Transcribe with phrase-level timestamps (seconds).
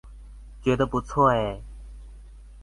[0.63, 1.61] 覺得不錯欸